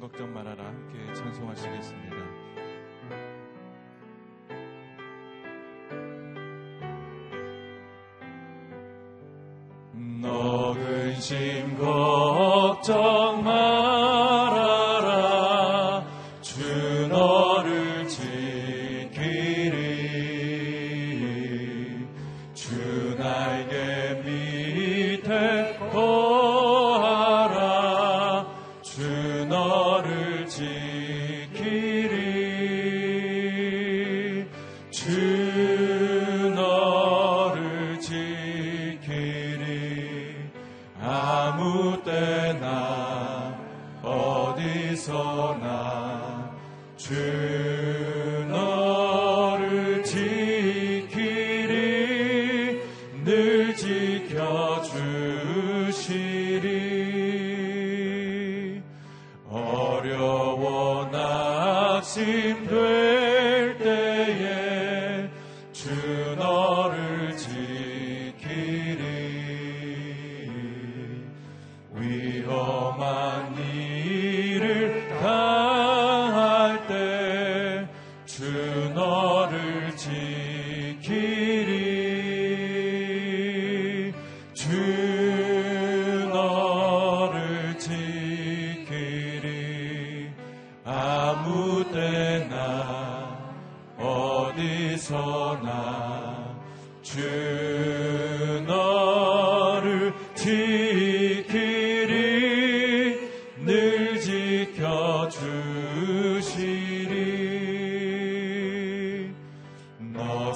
걱정 0.00 0.32
말아라 0.32 0.64
함께 0.64 1.12
찬송하시겠습니다. 1.12 2.16
음, 9.94 10.20
너 10.22 10.72
근심 10.72 11.76
걱정 11.76 13.29
Sure. 47.10 47.59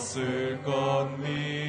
없을 0.04 0.60
것 0.62 1.08
믿. 1.18 1.63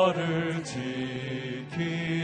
나를 0.00 0.62
지키 0.64 2.19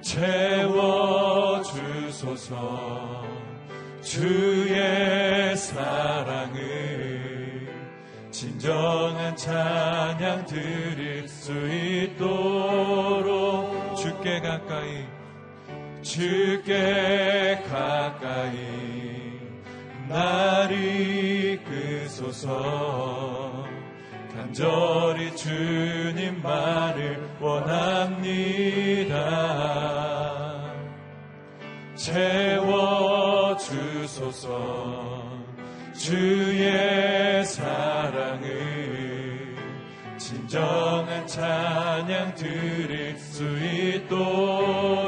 채워주소서. 0.00 1.58
주의 4.00 5.56
사랑을 5.56 7.28
진정한 8.30 9.36
찬양 9.36 10.46
드릴 10.46 11.28
수 11.28 11.52
있도록 11.68 12.96
주께 13.96 14.40
가까이 14.40 15.04
주께 16.02 17.62
가까이 17.68 18.56
날 20.08 20.72
이끄소서. 21.60 22.48
간절히 24.38 25.34
주님만을 25.34 27.18
원합니다. 27.40 29.08
채워주소서 31.96 32.78
주의 35.92 37.44
사랑을 37.44 38.46
진정한 40.16 41.26
찬양 41.26 42.36
드릴 42.36 43.18
수 43.18 43.42
있도록 43.58 45.07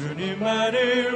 주님만을 0.00 1.12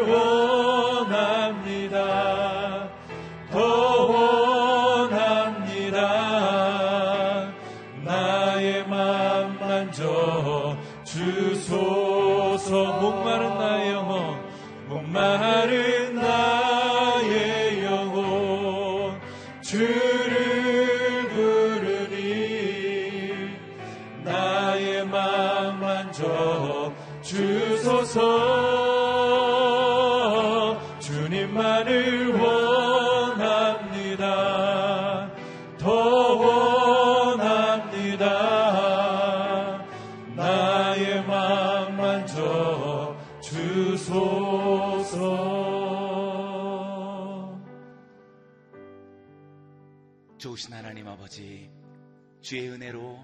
주의 52.55 52.69
은혜로 52.69 53.19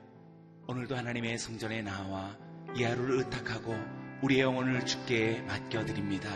오늘도 0.67 0.97
하나님의 0.97 1.39
성전에 1.39 1.83
나와 1.83 2.37
이 2.77 2.83
하루를 2.83 3.19
의탁하고 3.19 3.77
우리의 4.23 4.41
영혼을 4.41 4.85
주께 4.85 5.41
맡겨드립니다. 5.43 6.29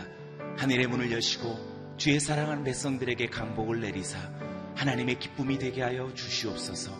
하늘의 0.55 0.87
문을 0.87 1.11
여시고 1.11 1.97
주의 1.97 2.21
사랑하는 2.21 2.63
백성들에게 2.63 3.27
강복을 3.27 3.81
내리사 3.81 4.17
하나님의 4.75 5.19
기쁨이 5.19 5.59
되게 5.59 5.81
하여 5.81 6.09
주시옵소서. 6.13 6.97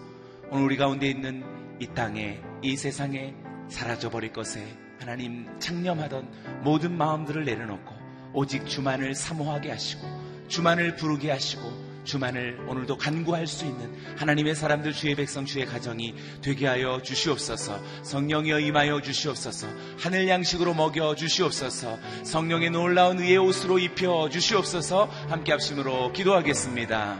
오늘 0.51 0.65
우리 0.65 0.75
가운데 0.75 1.07
있는 1.07 1.45
이 1.79 1.87
땅에 1.87 2.41
이 2.61 2.75
세상에 2.75 3.33
사라져버릴 3.69 4.33
것에 4.33 4.67
하나님 4.99 5.47
창념하던 5.59 6.61
모든 6.65 6.97
마음들을 6.97 7.45
내려놓고 7.45 7.95
오직 8.33 8.67
주만을 8.67 9.15
사모하게 9.15 9.71
하시고 9.71 10.05
주만을 10.49 10.97
부르게 10.97 11.31
하시고 11.31 11.84
주만을 12.05 12.59
오늘도 12.67 12.97
간구할 12.97 13.47
수 13.47 13.65
있는 13.65 13.93
하나님의 14.17 14.55
사람들 14.55 14.93
주의 14.93 15.15
백성 15.15 15.45
주의 15.45 15.65
가정이 15.65 16.15
되게 16.41 16.67
하여 16.67 17.01
주시옵소서. 17.01 17.79
성령이여 18.03 18.59
임하여 18.59 19.01
주시옵소서. 19.01 19.67
하늘 19.99 20.29
양식으로 20.29 20.73
먹여 20.73 21.15
주시옵소서. 21.15 21.97
성령의 22.23 22.69
놀라운 22.69 23.19
의의 23.19 23.37
옷으로 23.37 23.79
입혀 23.79 24.29
주시옵소서. 24.29 25.05
함께 25.29 25.51
합심으로 25.51 26.13
기도하겠습니다. 26.13 27.19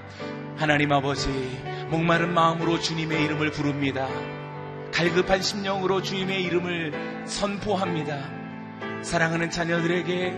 하나님 0.57 0.91
아버지 0.91 1.27
목마른 1.89 2.33
마음으로 2.33 2.79
주님의 2.79 3.23
이름을 3.25 3.51
부릅니다. 3.51 4.07
갈급한 4.93 5.41
심령으로 5.41 6.01
주님의 6.01 6.43
이름을 6.43 7.25
선포합니다. 7.27 8.29
사랑하는 9.03 9.49
자녀들에게 9.49 10.33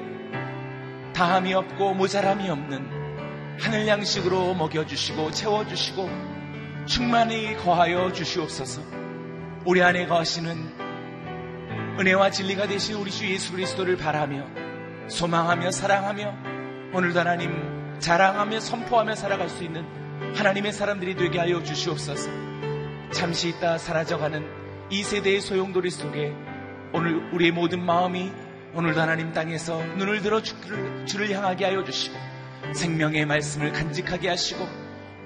다함이 1.13 1.53
없고 1.53 1.93
모자람이 1.93 2.49
없는 2.49 2.96
하늘 3.59 3.87
양식으로 3.87 4.53
먹여주시고 4.53 5.31
채워주시고 5.31 6.09
충만히 6.85 7.55
거하여 7.57 8.11
주시옵소서. 8.11 8.81
우리 9.65 9.81
안에 9.81 10.05
거하시는 10.05 11.97
은혜와 11.99 12.29
진리가 12.29 12.67
되신 12.67 12.95
우리 12.95 13.11
주 13.11 13.29
예수 13.29 13.51
그리스도를 13.51 13.97
바라며 13.97 14.45
소망하며 15.09 15.71
사랑하며 15.71 16.35
오늘도 16.93 17.19
하나님 17.19 17.97
자랑하며 17.99 18.59
선포하며 18.59 19.15
살아갈 19.15 19.49
수 19.49 19.63
있는 19.63 19.85
하나님의 20.35 20.71
사람들이 20.71 21.15
되게 21.15 21.39
하여 21.39 21.63
주시옵소서. 21.63 22.29
잠시 23.11 23.49
있다 23.49 23.79
사라져가는 23.79 24.45
이 24.89 25.03
세대의 25.03 25.41
소용돌이 25.41 25.89
속에 25.89 26.33
오늘 26.93 27.33
우리의 27.33 27.51
모든 27.51 27.83
마음이 27.83 28.31
오늘도 28.75 29.01
하나님 29.01 29.33
땅에서 29.33 29.81
눈을 29.97 30.21
들어 30.21 30.41
주를, 30.41 31.31
향하게 31.31 31.65
하여 31.65 31.83
주시고 31.83 32.26
생명의 32.73 33.25
말씀을 33.25 33.71
간직하게 33.71 34.29
하시고 34.29 34.67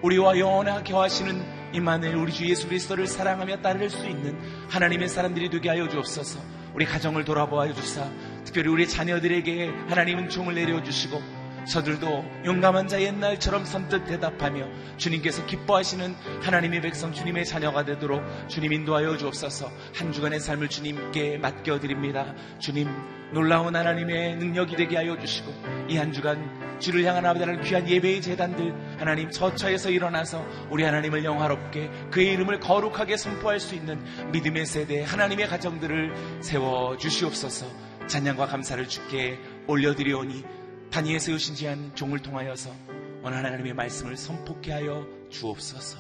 우리와 0.02 0.38
영원하게 0.38 0.94
하시는 0.94 1.44
이만을 1.74 2.16
우리 2.16 2.32
주 2.32 2.50
예수 2.50 2.68
그리스도를 2.68 3.08
사랑하며 3.08 3.62
따를 3.62 3.90
수 3.90 4.06
있는 4.08 4.38
하나님의 4.70 5.08
사람들이 5.08 5.50
되게 5.50 5.70
하여 5.70 5.88
주옵소서. 5.88 6.40
우리 6.74 6.86
가정을 6.86 7.26
돌아보아 7.26 7.72
주사 7.74 8.10
특별히 8.46 8.70
우리 8.70 8.88
자녀들에게 8.88 9.72
하나님은 9.90 10.30
종을 10.30 10.56
내려 10.56 10.82
주시고 10.82 11.22
저들도 11.66 12.26
용감한 12.46 12.88
자 12.88 13.02
옛날처럼 13.02 13.66
선뜻 13.66 14.06
대답하며 14.06 14.68
주님께서 14.98 15.46
기뻐하시는 15.46 16.16
하나님의 16.42 16.82
백성 16.82 17.14
주님의 17.14 17.46
자녀가 17.46 17.86
되도록 17.86 18.24
주님 18.48 18.74
인도하여 18.74 19.18
주옵소서 19.18 19.72
한 19.96 20.12
주간의 20.12 20.40
삶을 20.40 20.70
주님께 20.70 21.38
맡겨드립니다. 21.38 22.34
주님 22.60 22.90
놀라운 23.32 23.76
하나님의 23.76 24.36
능력이 24.38 24.76
되게 24.76 24.98
하여 24.98 25.18
주시고 25.18 25.54
이 25.88 25.98
한 25.98 26.12
주간 26.12 26.62
주를 26.80 27.06
향한 27.06 27.26
아버지는 27.26 27.62
귀한 27.62 27.88
예배의 27.88 28.22
재단들 28.22 28.74
하나님 28.98 29.30
저처에서 29.30 29.92
일어나서 29.92 30.44
우리 30.70 30.84
하나님을 30.84 31.24
영화롭게 31.24 31.90
그의 32.10 32.34
이름을 32.34 32.60
거룩하게 32.60 33.18
선포할 33.18 33.60
수 33.60 33.76
있는 33.76 34.04
믿음의 34.32 34.66
세대 34.66 35.04
하나님의 35.04 35.48
가정들을 35.48 36.42
세워 36.42 36.98
주시옵소서 36.98 37.68
찬양과 38.08 38.48
감사를 38.48 38.88
주께 38.88 39.40
올려드리오니 39.68 40.44
단위에 40.92 41.20
세우신 41.20 41.56
지한 41.56 41.96
종을 41.96 42.20
통하여서 42.20 42.70
오늘 43.24 43.38
하나님의 43.38 43.74
말씀을 43.74 44.18
선포케 44.18 44.74
하여 44.74 45.08
주옵소서. 45.30 45.98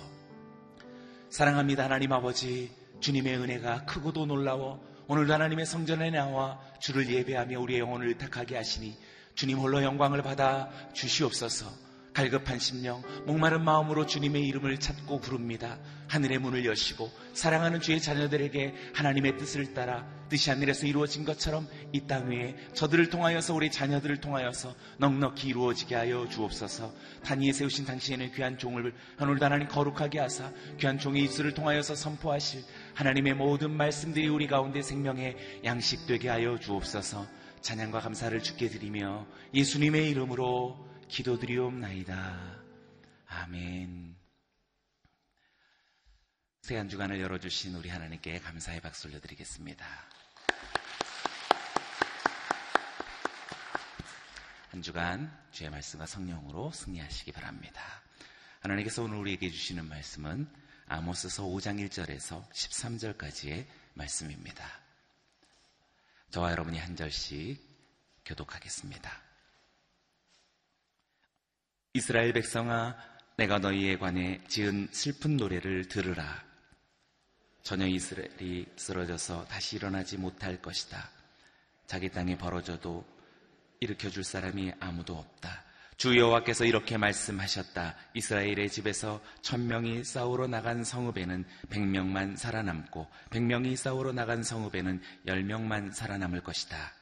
사랑합니다 1.30 1.86
하나님 1.86 2.12
아버지 2.12 2.70
주님의 3.00 3.38
은혜가 3.38 3.86
크고도 3.86 4.26
놀라워 4.26 4.86
오늘도 5.08 5.34
하나님의 5.34 5.66
성전에 5.66 6.12
나와 6.12 6.60
주를 6.82 7.10
예배하며 7.10 7.58
우리의 7.62 7.80
영혼을 7.80 8.10
의탁하게 8.10 8.58
하시니 8.58 8.98
주님 9.34 9.60
홀로 9.60 9.82
영광을 9.82 10.22
받아 10.24 10.70
주시옵소서. 10.92 11.68
갈급한 12.14 12.60
심령, 12.60 13.02
목마른 13.26 13.64
마음으로 13.64 14.06
주님의 14.06 14.46
이름을 14.48 14.80
찾고 14.80 15.22
부릅니다. 15.22 15.80
하늘의 16.10 16.40
문을 16.40 16.66
여시고 16.66 17.10
사랑하는 17.34 17.80
주의 17.80 18.02
자녀들에게 18.02 18.74
하나님의 18.94 19.38
뜻을 19.38 19.74
따라 19.74 20.06
뜻이 20.28 20.50
하늘에서 20.50 20.86
이루어진 20.86 21.24
것처럼 21.24 21.68
이 21.94 22.02
땅 22.08 22.30
위에 22.30 22.56
저들을 22.74 23.10
통하여서 23.10 23.54
우리 23.54 23.72
자녀들을 23.72 24.20
통하여서 24.20 24.76
넉넉히 24.98 25.48
이루어지게 25.48 25.96
하여 25.96 26.28
주옵소서. 26.28 26.94
단위에 27.24 27.54
세우신 27.54 27.86
당신의 27.86 28.34
귀한 28.34 28.58
종을 28.58 28.94
오늘도 29.20 29.46
하나님 29.46 29.68
거룩하게 29.70 30.20
하사 30.20 30.52
귀한 30.80 31.00
종의 31.00 31.24
입술을 31.24 31.54
통하여서 31.54 31.96
선포하실 31.96 32.64
하나님의 32.94 33.36
모든 33.36 33.72
말씀들이 33.72 34.28
우리 34.28 34.48
가운데 34.48 34.82
생명의 34.82 35.38
양식 35.64 36.06
되게 36.08 36.28
하여 36.28 36.60
주옵소서. 36.60 37.26
찬양과 37.62 38.00
감사를 38.02 38.38
주께 38.42 38.68
드리며 38.68 39.26
예수님의 39.54 40.10
이름으로 40.10 40.91
기도드리옵나이다. 41.12 42.64
아멘. 43.28 44.16
새 46.62 46.78
한 46.78 46.88
주간을 46.88 47.20
열어주신 47.20 47.76
우리 47.76 47.90
하나님께 47.90 48.40
감사의 48.40 48.80
박수 48.80 49.10
올려드리겠습니다. 49.10 49.86
한 54.70 54.82
주간 54.82 55.38
주의 55.52 55.70
말씀과 55.70 56.06
성령으로 56.06 56.72
승리하시기 56.72 57.34
바랍니다. 57.34 57.84
하나님께서 58.62 59.04
오늘 59.04 59.18
우리에게 59.18 59.52
주시는 59.52 59.90
말씀은 59.90 60.48
아모스서 60.88 61.44
5장 61.44 61.86
1절에서 61.90 62.50
13절까지의 62.52 63.66
말씀입니다. 63.96 64.66
저와 66.30 66.52
여러분이 66.52 66.80
한 66.80 66.96
절씩 66.96 67.60
교독하겠습니다. 68.24 69.31
이스라엘 71.94 72.32
백성아, 72.32 72.96
내가 73.36 73.60
너희에 73.60 73.98
관해 73.98 74.40
지은 74.48 74.88
슬픈 74.92 75.36
노래를 75.36 75.90
들으라. 75.90 76.42
전혀 77.64 77.86
이스라엘이 77.86 78.66
쓰러져서 78.78 79.46
다시 79.46 79.76
일어나지 79.76 80.18
못할 80.18 80.62
것이다. 80.62 81.10
자기 81.88 82.10
땅에 82.10 82.38
벌어져도 82.38 83.06
일으켜줄 83.82 84.24
사람이 84.24 84.72
아무도 84.80 85.18
없다. 85.18 85.66
주 85.98 86.18
여호와께서 86.18 86.64
이렇게 86.64 86.98
말씀하셨다. 86.98 87.96
이스라엘의 88.14 88.70
집에서 88.70 89.22
천명이 89.42 90.06
싸우러 90.06 90.48
나간 90.48 90.86
성읍에는 90.86 91.46
백명만 91.70 92.38
살아남고 92.38 93.06
백명이 93.32 93.76
싸우러 93.76 94.14
나간 94.14 94.44
성읍에는 94.44 95.02
열명만 95.28 95.92
살아남을 95.92 96.42
것이다. 96.42 96.94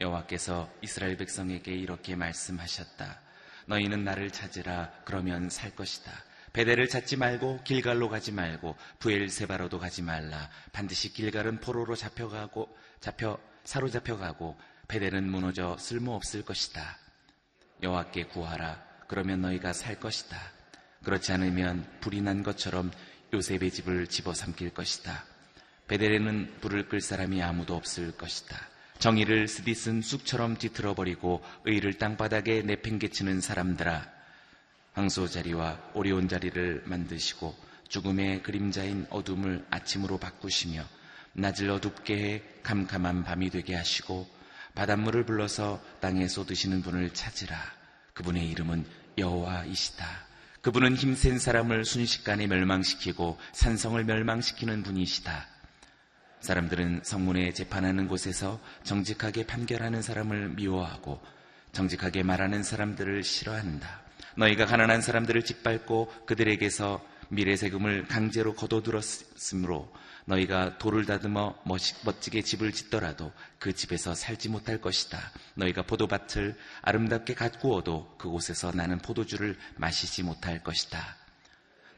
여호와께서 0.00 0.70
이스라엘 0.80 1.16
백성에게 1.16 1.74
이렇게 1.74 2.14
말씀하셨다. 2.14 3.25
너희는 3.66 4.04
나를 4.04 4.30
찾으라 4.30 4.90
그러면 5.04 5.50
살 5.50 5.74
것이다. 5.74 6.12
베델을 6.52 6.88
찾지 6.88 7.16
말고 7.16 7.62
길갈로 7.64 8.08
가지 8.08 8.32
말고 8.32 8.76
부엘세바로도 8.98 9.78
가지 9.78 10.02
말라. 10.02 10.48
반드시 10.72 11.12
길갈은 11.12 11.60
포로로 11.60 11.94
잡혀가고 11.96 12.74
잡혀 13.00 13.38
사로잡혀가고 13.64 14.56
베델은 14.88 15.28
무너져 15.28 15.76
쓸모없을 15.78 16.44
것이다. 16.44 16.98
여호와께 17.82 18.28
구하라. 18.28 18.82
그러면 19.06 19.42
너희가 19.42 19.72
살 19.72 20.00
것이다. 20.00 20.38
그렇지 21.04 21.32
않으면 21.32 21.86
불이 22.00 22.22
난 22.22 22.42
것처럼 22.42 22.90
요셉의 23.34 23.70
집을 23.70 24.06
집어삼킬 24.06 24.70
것이다. 24.70 25.24
베델에는 25.88 26.60
불을 26.60 26.88
끌 26.88 27.00
사람이 27.00 27.42
아무도 27.42 27.76
없을 27.76 28.16
것이다. 28.16 28.56
정의를 28.98 29.48
쓰디쓴 29.48 30.02
쑥처럼 30.02 30.56
뒤틀어버리고 30.56 31.42
의를 31.64 31.94
땅바닥에 31.94 32.62
내팽개치는 32.62 33.40
사람들아 33.40 34.10
황소 34.94 35.28
자리와 35.28 35.78
오리온 35.94 36.28
자리를 36.28 36.84
만드시고 36.86 37.54
죽음의 37.88 38.42
그림자인 38.42 39.06
어둠을 39.10 39.64
아침으로 39.70 40.18
바꾸시며 40.18 40.84
낮을 41.34 41.70
어둡게 41.70 42.16
해 42.16 42.42
캄캄한 42.62 43.24
밤이 43.24 43.50
되게 43.50 43.74
하시고 43.74 44.26
바닷물을 44.74 45.24
불러서 45.24 45.82
땅에 46.00 46.28
쏟으시는 46.28 46.82
분을 46.82 47.10
찾으라. 47.10 47.56
그분의 48.14 48.48
이름은 48.50 48.86
여호와이시다. 49.18 50.26
그분은 50.62 50.96
힘센 50.96 51.38
사람을 51.38 51.84
순식간에 51.84 52.46
멸망시키고 52.46 53.38
산성을 53.52 54.02
멸망시키는 54.04 54.82
분이시다. 54.82 55.46
사람들은 56.40 57.00
성문에 57.02 57.52
재판하는 57.52 58.08
곳에서 58.08 58.60
정직하게 58.84 59.46
판결하는 59.46 60.02
사람을 60.02 60.50
미워하고 60.50 61.20
정직하게 61.72 62.22
말하는 62.22 62.62
사람들을 62.62 63.22
싫어한다. 63.22 64.02
너희가 64.36 64.66
가난한 64.66 65.00
사람들을 65.00 65.42
짓밟고 65.42 66.12
그들에게서 66.26 67.04
미래 67.28 67.56
세금을 67.56 68.06
강제로 68.06 68.54
거둬들었으므로 68.54 69.92
너희가 70.26 70.78
돌을 70.78 71.06
다듬어 71.06 71.56
멋지게 72.04 72.42
집을 72.42 72.72
짓더라도 72.72 73.32
그 73.58 73.72
집에서 73.72 74.14
살지 74.14 74.48
못할 74.48 74.80
것이다. 74.80 75.18
너희가 75.54 75.82
포도밭을 75.82 76.56
아름답게 76.82 77.34
가꾸어도 77.34 78.16
그곳에서 78.18 78.72
나는 78.72 78.98
포도주를 78.98 79.56
마시지 79.76 80.22
못할 80.22 80.62
것이다. 80.62 81.16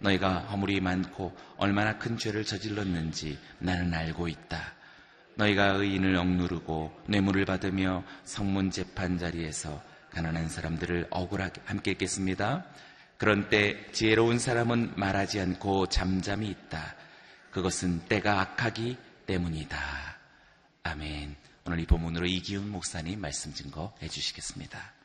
너희가 0.00 0.40
허물이 0.40 0.80
많고 0.80 1.36
얼마나 1.56 1.98
큰 1.98 2.16
죄를 2.16 2.44
저질렀는지 2.44 3.38
나는 3.58 3.92
알고 3.94 4.28
있다. 4.28 4.74
너희가 5.36 5.66
의인을 5.66 6.16
억누르고 6.16 7.02
뇌물을 7.06 7.44
받으며 7.44 8.04
성문 8.24 8.70
재판 8.70 9.18
자리에서 9.18 9.82
가난한 10.10 10.48
사람들을 10.48 11.08
억울하게 11.10 11.62
함께 11.64 11.92
했겠습니다. 11.92 12.64
그런 13.18 13.48
때 13.48 13.90
지혜로운 13.92 14.38
사람은 14.38 14.94
말하지 14.96 15.40
않고 15.40 15.86
잠잠히 15.86 16.48
있다. 16.48 16.94
그것은 17.50 18.00
때가 18.06 18.40
악하기 18.40 18.96
때문이다. 19.26 19.78
아멘. 20.84 21.36
오늘 21.66 21.80
이 21.80 21.86
본문으로 21.86 22.26
이기훈 22.26 22.70
목사님 22.70 23.20
말씀 23.20 23.52
증거 23.52 23.94
해주시겠습니다. 24.02 24.97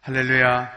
할렐루야. 0.00 0.70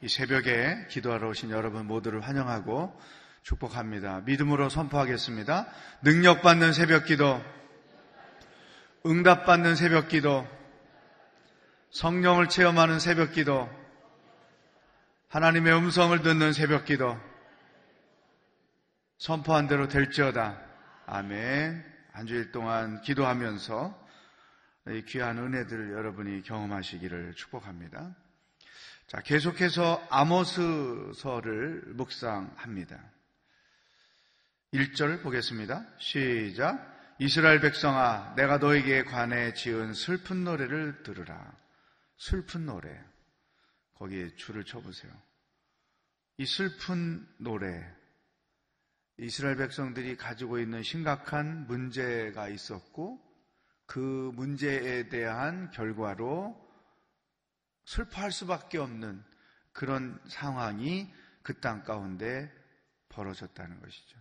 이 0.00 0.08
새벽에 0.08 0.86
기도하러 0.88 1.28
오신 1.28 1.50
여러분 1.50 1.86
모두를 1.86 2.22
환영하고 2.22 2.98
축복합니다. 3.42 4.22
믿음으로 4.22 4.70
선포하겠습니다. 4.70 5.66
능력받는 6.02 6.72
새벽 6.72 7.04
기도, 7.04 7.40
응답받는 9.04 9.76
새벽 9.76 10.08
기도, 10.08 10.48
성령을 11.90 12.48
체험하는 12.48 12.98
새벽 12.98 13.32
기도, 13.32 13.68
하나님의 15.28 15.76
음성을 15.76 16.18
듣는 16.22 16.52
새벽 16.52 16.86
기도, 16.86 17.18
선포한 19.18 19.68
대로 19.68 19.86
될지어다. 19.86 20.58
아멘. 21.06 21.84
한 22.12 22.26
주일 22.26 22.52
동안 22.52 23.02
기도하면서 23.02 24.08
이 24.88 25.04
귀한 25.06 25.38
은혜들을 25.38 25.92
여러분이 25.92 26.42
경험하시기를 26.42 27.34
축복합니다. 27.34 28.16
자, 29.10 29.20
계속해서 29.22 30.06
아모스서를 30.08 31.82
묵상합니다. 31.94 32.96
1절 34.72 35.24
보겠습니다. 35.24 35.84
시작. 35.98 37.16
이스라엘 37.18 37.60
백성아, 37.60 38.34
내가 38.36 38.58
너에게 38.58 39.02
관해 39.02 39.52
지은 39.52 39.94
슬픈 39.94 40.44
노래를 40.44 41.02
들으라. 41.02 41.58
슬픈 42.18 42.66
노래. 42.66 42.88
거기에 43.94 44.36
줄을 44.36 44.62
쳐보세요. 44.62 45.10
이 46.36 46.46
슬픈 46.46 47.26
노래. 47.38 47.84
이스라엘 49.18 49.56
백성들이 49.56 50.18
가지고 50.18 50.60
있는 50.60 50.84
심각한 50.84 51.66
문제가 51.66 52.48
있었고, 52.48 53.20
그 53.86 54.30
문제에 54.36 55.08
대한 55.08 55.72
결과로 55.72 56.69
슬퍼할 57.90 58.30
수밖에 58.32 58.78
없는 58.78 59.22
그런 59.72 60.20
상황이 60.28 61.12
그 61.42 61.60
땅 61.60 61.82
가운데 61.82 62.52
벌어졌다는 63.08 63.80
것이죠. 63.80 64.18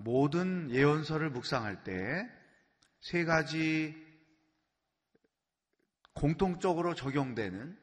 모든 0.00 0.70
예언서를 0.70 1.30
묵상할 1.30 1.84
때 1.84 2.44
세 3.04 3.24
가지 3.24 3.94
공통적으로 6.14 6.94
적용되는 6.94 7.78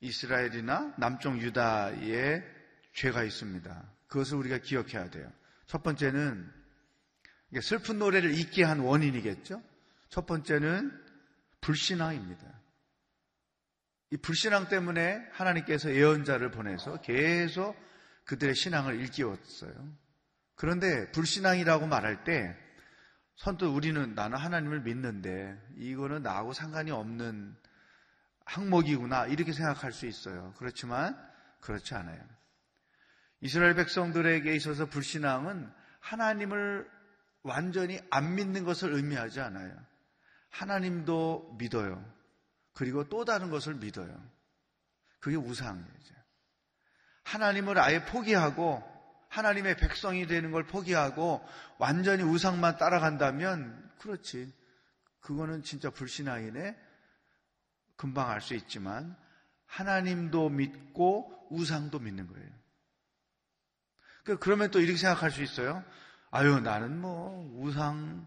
이스라엘이나 0.00 0.94
남쪽 0.98 1.40
유다의 1.40 2.44
죄가 2.92 3.24
있습니다. 3.24 3.92
그것을 4.06 4.36
우리가 4.36 4.58
기억해야 4.58 5.08
돼요. 5.08 5.32
첫 5.66 5.82
번째는 5.82 6.52
슬픈 7.62 7.98
노래를 7.98 8.36
잊게 8.36 8.64
한 8.64 8.80
원인이겠죠. 8.80 9.62
첫 10.10 10.26
번째는 10.26 10.92
불신앙입니다. 11.62 12.63
이 14.14 14.16
불신앙 14.16 14.68
때문에 14.68 15.28
하나님께서 15.32 15.92
예언자를 15.92 16.52
보내서 16.52 17.00
계속 17.00 17.74
그들의 18.26 18.54
신앙을 18.54 19.00
일깨웠어요. 19.00 19.72
그런데 20.54 21.10
불신앙이라고 21.10 21.88
말할 21.88 22.22
때 22.22 22.56
선뜻 23.34 23.66
우리는 23.66 24.14
나는 24.14 24.38
하나님을 24.38 24.82
믿는데 24.82 25.60
이거는 25.78 26.22
나하고 26.22 26.52
상관이 26.52 26.92
없는 26.92 27.56
항목이구나 28.44 29.26
이렇게 29.26 29.52
생각할 29.52 29.90
수 29.90 30.06
있어요. 30.06 30.54
그렇지만 30.58 31.18
그렇지 31.60 31.96
않아요. 31.96 32.22
이스라엘 33.40 33.74
백성들에게 33.74 34.54
있어서 34.54 34.86
불신앙은 34.86 35.68
하나님을 35.98 36.88
완전히 37.42 37.98
안 38.10 38.36
믿는 38.36 38.62
것을 38.62 38.92
의미하지 38.92 39.40
않아요. 39.40 39.76
하나님도 40.50 41.56
믿어요. 41.58 42.13
그리고 42.74 43.08
또 43.08 43.24
다른 43.24 43.50
것을 43.50 43.74
믿어요. 43.74 44.14
그게 45.20 45.36
우상이에요. 45.36 45.86
하나님을 47.24 47.78
아예 47.78 48.04
포기하고 48.04 48.82
하나님의 49.28 49.76
백성이 49.76 50.26
되는 50.26 50.50
걸 50.52 50.66
포기하고 50.66 51.44
완전히 51.78 52.22
우상만 52.22 52.76
따라간다면 52.76 53.90
그렇지. 53.98 54.52
그거는 55.20 55.62
진짜 55.62 55.90
불신앙이네. 55.90 56.76
금방 57.96 58.30
알 58.30 58.40
수 58.40 58.54
있지만 58.54 59.16
하나님도 59.66 60.50
믿고 60.50 61.48
우상도 61.50 61.98
믿는 61.98 62.26
거예요. 62.26 62.48
그, 64.24 64.38
그러면 64.38 64.70
또 64.70 64.80
이렇게 64.80 64.98
생각할 64.98 65.30
수 65.30 65.42
있어요. 65.42 65.84
아유, 66.30 66.60
나는 66.60 67.00
뭐 67.00 67.50
우상 67.58 68.26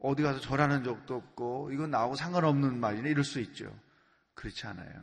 어디 0.00 0.22
가서 0.22 0.40
절하는 0.40 0.82
적도 0.82 1.14
없고 1.14 1.70
이건 1.72 1.90
나하고 1.90 2.16
상관없는 2.16 2.78
말이네 2.78 3.10
이럴 3.10 3.24
수 3.24 3.40
있죠. 3.40 3.78
그렇지 4.34 4.66
않아요. 4.66 5.02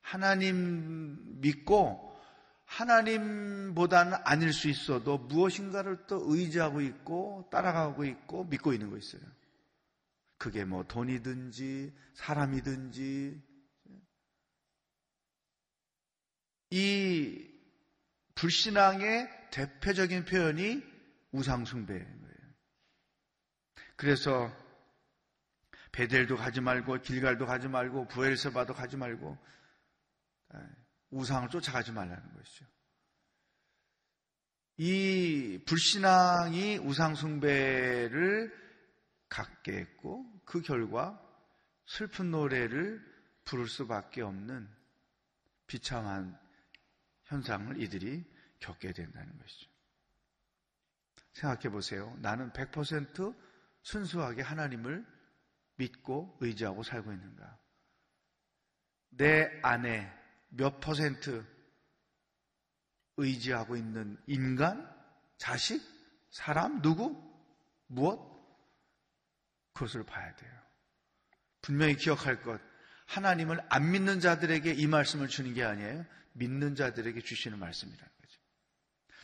하나님 0.00 1.40
믿고 1.40 2.16
하나님보다는 2.64 4.18
아닐 4.24 4.52
수 4.52 4.68
있어도 4.68 5.18
무엇인가를 5.18 6.06
또 6.06 6.22
의지하고 6.26 6.80
있고 6.80 7.48
따라가고 7.50 8.04
있고 8.04 8.44
믿고 8.44 8.72
있는 8.72 8.90
거 8.90 8.98
있어요. 8.98 9.22
그게 10.38 10.64
뭐 10.64 10.84
돈이든지 10.84 11.94
사람이든지 12.14 13.42
이 16.70 17.50
불신앙의 18.34 19.28
대표적인 19.50 20.24
표현이 20.24 20.82
우상숭배인 21.32 22.04
거예요. 22.20 22.25
그래서 23.96 24.54
베델도 25.92 26.36
가지 26.36 26.60
말고 26.60 27.00
길갈도 27.00 27.46
가지 27.46 27.68
말고 27.68 28.08
부엘세바도 28.08 28.74
가지 28.74 28.96
말고 28.96 29.36
우상을 31.10 31.48
쫓아가지 31.48 31.92
말라는 31.92 32.34
것이죠. 32.34 32.66
이 34.78 35.58
불신앙이 35.66 36.78
우상 36.78 37.14
숭배를 37.14 38.54
갖게 39.28 39.78
했고 39.78 40.30
그 40.44 40.60
결과 40.60 41.20
슬픈 41.86 42.30
노래를 42.30 43.02
부를 43.44 43.66
수밖에 43.66 44.20
없는 44.20 44.68
비참한 45.66 46.38
현상을 47.24 47.80
이들이 47.80 48.24
겪게 48.60 48.92
된다는 48.92 49.38
것이죠. 49.38 49.70
생각해 51.32 51.70
보세요. 51.70 52.14
나는 52.20 52.52
100% 52.52 53.34
순수하게 53.86 54.42
하나님을 54.42 55.06
믿고 55.76 56.36
의지하고 56.40 56.82
살고 56.82 57.12
있는가? 57.12 57.56
내 59.10 59.60
안에 59.62 60.12
몇 60.48 60.80
퍼센트 60.80 61.46
의지하고 63.16 63.76
있는 63.76 64.18
인간, 64.26 64.92
자식, 65.38 65.80
사람, 66.30 66.82
누구, 66.82 67.14
무엇? 67.86 68.18
그것을 69.72 70.04
봐야 70.04 70.34
돼요. 70.34 70.52
분명히 71.62 71.94
기억할 71.94 72.42
것. 72.42 72.60
하나님을 73.06 73.64
안 73.68 73.92
믿는 73.92 74.18
자들에게 74.18 74.72
이 74.74 74.86
말씀을 74.88 75.28
주는 75.28 75.54
게 75.54 75.62
아니에요. 75.62 76.04
믿는 76.32 76.74
자들에게 76.74 77.20
주시는 77.20 77.58
말씀이라는 77.60 78.12
거죠. 78.20 78.40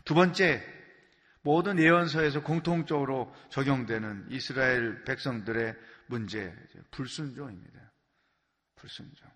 두 0.05 0.15
번째, 0.15 0.82
모든 1.43 1.79
예언서에서 1.79 2.43
공통적으로 2.43 3.35
적용되는 3.51 4.29
이스라엘 4.31 5.05
백성들의 5.05 5.75
문제, 6.07 6.55
불순종입니다. 6.93 7.93
불순종. 8.77 9.29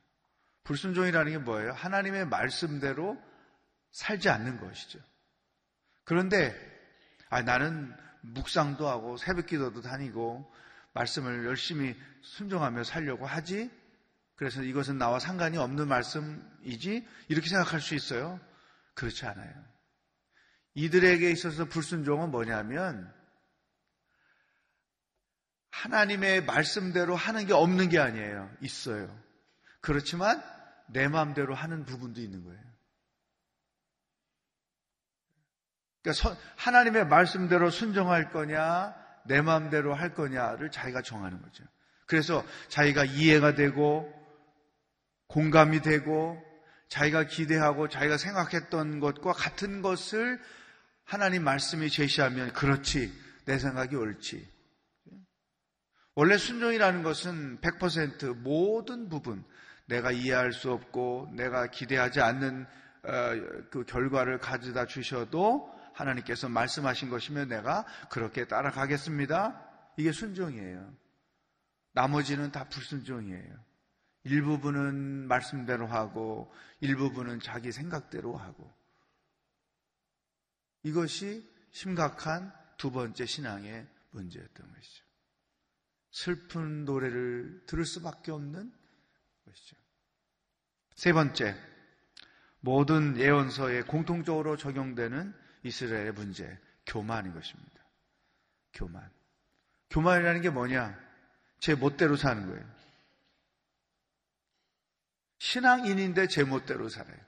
불순종이라는 0.65 1.33
게 1.33 1.39
뭐예요? 1.39 1.73
하나님의 1.73 2.27
말씀대로 2.27 3.21
살지 3.93 4.29
않는 4.29 4.61
것이죠. 4.61 4.99
그런데, 6.05 6.55
아, 7.29 7.43
나는 7.43 7.95
묵상도 8.23 8.89
하고 8.89 9.17
새벽 9.17 9.47
기도도 9.47 9.81
다니고 9.81 10.53
말씀을 10.93 11.45
열심히 11.45 11.97
순종하며 12.23 12.85
살려고 12.85 13.27
하지? 13.27 13.71
그래서 14.35 14.63
이것은 14.63 14.99
나와 14.99 15.19
상관이 15.19 15.57
없는 15.57 15.89
말씀이지? 15.89 17.07
이렇게 17.29 17.49
생각할 17.49 17.81
수 17.81 17.95
있어요? 17.95 18.39
그렇지 18.95 19.27
않아요. 19.27 19.76
이들에게 20.77 21.31
있어서 21.31 21.65
불순종은 21.65 22.31
뭐냐면 22.31 23.11
하나님의 25.71 26.45
말씀대로 26.45 27.17
하는 27.17 27.47
게 27.47 27.55
없는 27.55 27.89
게 27.89 27.99
아니에요. 27.99 28.51
있어요. 28.61 29.09
그렇지만 29.81 30.43
내 30.89 31.09
마음대로 31.09 31.55
하는 31.55 31.87
부분도 31.87 32.21
있는 32.21 32.45
거예요. 32.45 32.61
그러니까 36.03 36.37
하나님의 36.57 37.07
말씀대로 37.07 37.71
순종할 37.71 38.31
거냐, 38.31 38.95
내 39.25 39.41
마음대로 39.41 39.95
할 39.95 40.15
거냐를 40.15 40.71
자기가 40.71 41.01
정하는 41.01 41.41
거죠. 41.41 41.65
그래서 42.07 42.45
자기가 42.69 43.05
이해가 43.07 43.55
되고 43.55 44.13
공감이 45.27 45.81
되고 45.81 46.41
자기가 46.89 47.25
기대하고 47.25 47.89
자기가 47.89 48.19
생각했던 48.19 49.01
것과 49.01 49.33
같은 49.33 49.83
것을 49.83 50.39
하나님 51.07 51.45
말씀이 51.45 51.89
제시하면 51.89 52.53
그렇지 52.53 53.13
내 53.45 53.59
생각이 53.59 53.95
옳지. 53.95 54.47
원래 56.17 56.37
순종이라는 56.37 57.05
것은 57.05 57.61
100% 57.61 58.39
모든 58.39 59.09
부분 59.09 59.45
내가 59.87 60.11
이해할 60.11 60.53
수 60.53 60.73
없고 60.73 61.31
내가 61.33 61.69
기대하지 61.69 62.21
않는 62.21 62.67
어, 63.05 63.11
그 63.71 63.85
결과를 63.87 64.39
가져다 64.39 64.87
주셔도 64.87 65.73
하나님께서 65.95 66.49
말씀하신 66.49 67.09
것이면 67.09 67.49
내가 67.49 67.87
그렇게 68.11 68.49
따라가겠습니다. 68.49 69.63
이게 69.97 70.11
순종이에요. 70.11 70.93
나머지는 71.93 72.51
다 72.51 72.65
불순종이에요. 72.69 73.55
일부분은 74.25 75.29
말씀대로 75.29 75.87
하고 75.87 76.53
일부분은 76.81 77.39
자기 77.39 77.71
생각대로 77.71 78.37
하고 78.37 78.76
이것이 80.87 81.45
심각한 81.73 82.53
두 82.77 82.93
번째 82.93 83.27
신앙의 83.27 83.89
문제였던 84.11 84.73
것이죠. 84.73 85.05
슬픈 86.13 86.85
노래를 86.85 87.65
들을 87.67 87.85
수밖에 87.85 88.31
없는 88.31 88.73
것이죠. 89.45 89.77
세 90.95 91.13
번째, 91.13 91.57
모든 92.61 93.17
예언서에 93.17 93.83
공통적으로 93.83 94.57
적용되는 94.57 95.35
이스라엘의 95.65 96.13
문제, 96.13 96.57
교만인 96.87 97.35
것입니다. 97.35 97.83
교만. 98.73 99.11
교만이라는 99.91 100.41
게 100.41 100.51
뭐냐? 100.51 100.97
제 101.59 101.75
멋대로 101.75 102.15
사는 102.15 102.47
거예요. 102.47 102.77
신앙인인데 105.39 106.29
제 106.29 106.45
멋대로 106.45 106.89
살아요. 106.89 107.19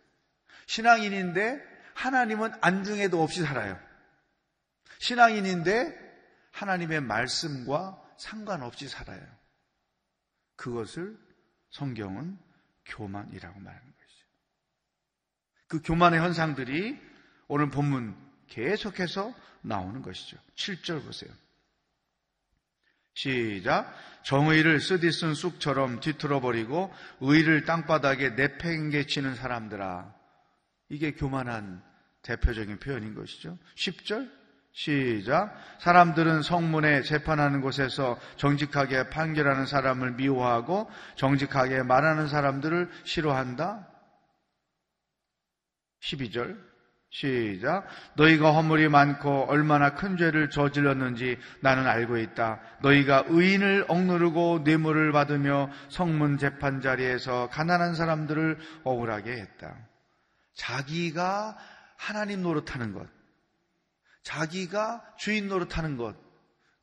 신앙인인데 0.66 1.77
하나님은 1.98 2.52
안중에도 2.60 3.20
없이 3.22 3.42
살아요. 3.42 3.78
신앙인인데 4.98 5.96
하나님의 6.52 7.00
말씀과 7.00 8.00
상관없이 8.16 8.88
살아요. 8.88 9.20
그것을 10.54 11.18
성경은 11.70 12.38
교만이라고 12.86 13.60
말하는 13.60 13.84
것이죠. 13.84 14.26
그 15.66 15.82
교만의 15.82 16.20
현상들이 16.20 17.00
오늘 17.48 17.68
본문 17.70 18.16
계속해서 18.46 19.34
나오는 19.62 20.00
것이죠. 20.00 20.38
7절 20.54 21.04
보세요. 21.04 21.32
시작. 23.14 23.92
정의를 24.22 24.80
쓰디쓴 24.80 25.34
쑥처럼 25.34 25.98
뒤틀어버리고 25.98 26.94
의를 27.20 27.64
땅바닥에 27.64 28.30
내팽개치는 28.30 29.34
사람들아. 29.34 30.14
이게 30.90 31.12
교만한 31.12 31.87
대표적인 32.28 32.78
표현인 32.78 33.14
것이죠. 33.14 33.56
10절. 33.74 34.38
시작. 34.72 35.56
사람들은 35.80 36.42
성문에 36.42 37.02
재판하는 37.02 37.60
곳에서 37.60 38.20
정직하게 38.36 39.08
판결하는 39.08 39.66
사람을 39.66 40.12
미워하고 40.12 40.88
정직하게 41.16 41.82
말하는 41.82 42.28
사람들을 42.28 42.88
싫어한다. 43.04 43.88
12절. 46.02 46.68
시작. 47.10 47.86
너희가 48.14 48.52
허물이 48.52 48.88
많고 48.88 49.46
얼마나 49.48 49.94
큰 49.94 50.18
죄를 50.18 50.50
저질렀는지 50.50 51.38
나는 51.60 51.86
알고 51.86 52.18
있다. 52.18 52.60
너희가 52.82 53.24
의인을 53.28 53.86
억누르고 53.88 54.60
뇌물을 54.64 55.10
받으며 55.12 55.70
성문 55.88 56.36
재판 56.36 56.82
자리에서 56.82 57.48
가난한 57.48 57.94
사람들을 57.94 58.58
억울하게 58.84 59.32
했다. 59.32 59.74
자기가 60.54 61.56
하나님 61.98 62.42
노릇하는 62.42 62.92
것, 62.94 63.06
자기가 64.22 65.16
주인 65.18 65.48
노릇하는 65.48 65.96
것, 65.96 66.16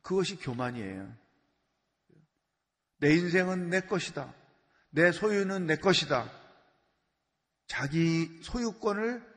그것이 0.02 0.36
교만이에요. 0.36 1.12
내 2.98 3.16
인생은 3.16 3.70
내 3.70 3.82
것이다. 3.82 4.34
내 4.90 5.12
소유는 5.12 5.66
내 5.66 5.78
것이다. 5.78 6.30
자기 7.68 8.28
소유권을 8.44 9.36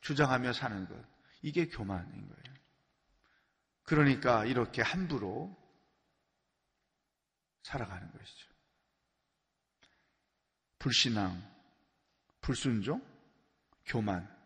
주장하며 0.00 0.52
사는 0.52 0.88
것. 0.88 0.96
이게 1.42 1.68
교만인 1.68 2.28
거예요. 2.28 2.56
그러니까 3.84 4.44
이렇게 4.44 4.82
함부로 4.82 5.56
살아가는 7.62 8.10
것이죠. 8.12 8.48
불신앙, 10.78 11.42
불순종, 12.40 13.04
교만. 13.86 14.39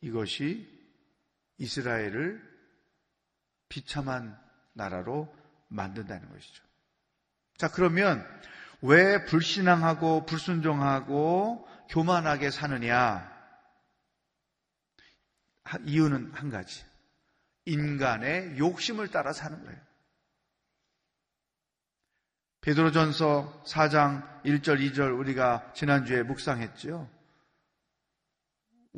이것이 0.00 0.68
이스라엘을 1.58 2.42
비참한 3.68 4.38
나라로 4.72 5.34
만든다는 5.68 6.30
것이죠. 6.30 6.64
자, 7.56 7.68
그러면 7.68 8.24
왜 8.80 9.24
불신앙하고 9.24 10.24
불순종하고 10.26 11.68
교만하게 11.90 12.50
사느냐? 12.50 13.36
이유는 15.84 16.32
한 16.32 16.50
가지. 16.50 16.84
인간의 17.64 18.58
욕심을 18.58 19.08
따라 19.08 19.32
사는 19.32 19.62
거예요. 19.62 19.78
베드로전서 22.60 23.64
4장 23.66 24.42
1절 24.44 24.80
2절 24.92 25.18
우리가 25.18 25.72
지난주에 25.74 26.22
묵상했죠. 26.22 27.17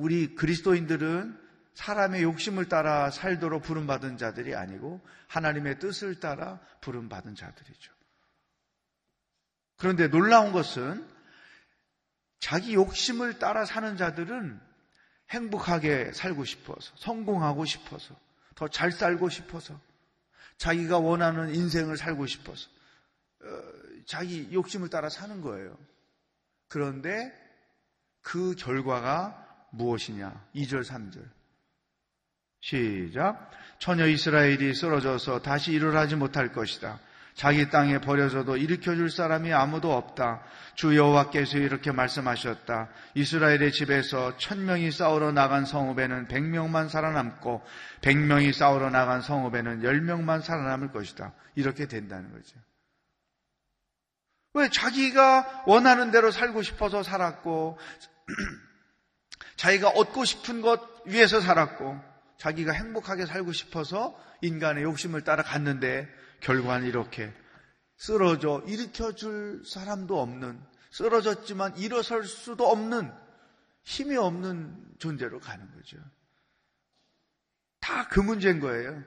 우리 0.00 0.34
그리스도인들은 0.34 1.38
사람의 1.74 2.22
욕심을 2.22 2.70
따라 2.70 3.10
살도록 3.10 3.62
부름받은 3.62 4.16
자들이 4.16 4.54
아니고 4.54 5.00
하나님의 5.28 5.78
뜻을 5.78 6.20
따라 6.20 6.58
부름받은 6.80 7.34
자들이죠. 7.34 7.92
그런데 9.76 10.08
놀라운 10.08 10.52
것은 10.52 11.06
자기 12.38 12.74
욕심을 12.74 13.38
따라 13.38 13.66
사는 13.66 13.98
자들은 13.98 14.58
행복하게 15.28 16.12
살고 16.12 16.46
싶어서, 16.46 16.92
성공하고 16.96 17.66
싶어서, 17.66 18.18
더 18.54 18.68
잘 18.68 18.92
살고 18.92 19.28
싶어서, 19.28 19.78
자기가 20.56 20.98
원하는 20.98 21.54
인생을 21.54 21.98
살고 21.98 22.26
싶어서, 22.26 22.68
어, 23.42 23.46
자기 24.06 24.48
욕심을 24.52 24.88
따라 24.88 25.10
사는 25.10 25.40
거예요. 25.42 25.78
그런데 26.68 27.32
그 28.22 28.54
결과가 28.54 29.49
무엇이냐? 29.70 30.32
2절, 30.54 30.84
3절. 30.84 31.24
시작. 32.60 33.50
처녀 33.78 34.06
이스라엘이 34.06 34.74
쓰러져서 34.74 35.42
다시 35.42 35.72
일을 35.72 35.96
하지 35.96 36.16
못할 36.16 36.52
것이다. 36.52 36.98
자기 37.34 37.70
땅에 37.70 38.00
버려져도 38.00 38.56
일으켜줄 38.58 39.10
사람이 39.10 39.52
아무도 39.52 39.96
없다. 39.96 40.42
주 40.74 40.94
여호와께서 40.96 41.58
이렇게 41.58 41.90
말씀하셨다. 41.90 42.88
이스라엘의 43.14 43.72
집에서 43.72 44.36
천 44.36 44.66
명이 44.66 44.90
싸우러 44.90 45.32
나간 45.32 45.64
성읍에는 45.64 46.28
백 46.28 46.42
명만 46.42 46.88
살아남고 46.88 47.62
백 48.02 48.18
명이 48.18 48.52
싸우러 48.52 48.90
나간 48.90 49.22
성읍에는 49.22 49.84
열 49.84 50.02
명만 50.02 50.42
살아남을 50.42 50.92
것이다. 50.92 51.32
이렇게 51.54 51.86
된다는 51.86 52.30
거죠. 52.32 52.58
왜 54.52 54.68
자기가 54.68 55.64
원하는 55.66 56.10
대로 56.10 56.30
살고 56.30 56.62
싶어서 56.62 57.02
살았고, 57.02 57.78
자기가 59.56 59.90
얻고 59.90 60.24
싶은 60.24 60.60
것 60.60 60.80
위해서 61.06 61.40
살았고, 61.40 61.98
자기가 62.38 62.72
행복하게 62.72 63.26
살고 63.26 63.52
싶어서 63.52 64.18
인간의 64.40 64.84
욕심을 64.84 65.22
따라 65.22 65.42
갔는데, 65.42 66.08
결과는 66.40 66.86
이렇게 66.86 67.32
쓰러져 67.96 68.62
일으켜 68.66 69.12
줄 69.12 69.62
사람도 69.66 70.20
없는, 70.20 70.60
쓰러졌지만 70.90 71.76
일어설 71.76 72.24
수도 72.24 72.68
없는, 72.68 73.12
힘이 73.84 74.16
없는 74.16 74.94
존재로 74.98 75.40
가는 75.40 75.70
거죠. 75.74 75.98
다 77.80 78.08
그 78.08 78.20
문제인 78.20 78.60
거예요. 78.60 79.02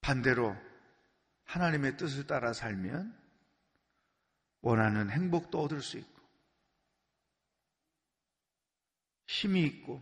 반대로 0.00 0.56
하나님의 1.44 1.96
뜻을 1.96 2.26
따라 2.26 2.52
살면 2.52 3.16
원하는 4.60 5.10
행복도 5.10 5.62
얻을 5.62 5.80
수 5.80 5.98
있고 5.98 6.13
힘이 9.26 9.62
있고 9.62 10.00